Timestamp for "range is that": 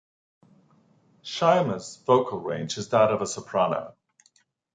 2.41-3.11